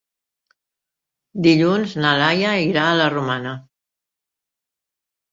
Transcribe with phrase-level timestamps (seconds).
[1.47, 3.53] Dilluns na Laia irà a la Romana.